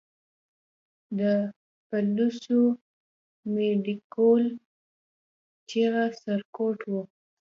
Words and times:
د 1.19 1.21
پلوڅو، 1.87 2.61
منډکول 3.53 4.43
چغه 5.69 6.05
سر، 6.21 6.39
ګټ 6.55 6.79
و 6.91 6.93